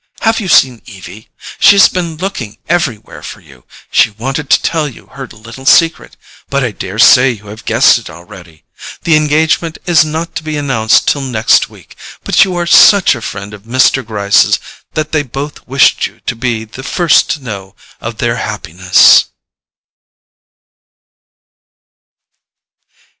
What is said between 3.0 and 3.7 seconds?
for you: